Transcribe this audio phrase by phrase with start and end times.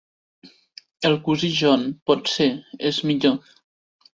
[1.09, 2.49] El cosí John, potser,
[2.93, 3.39] és millor.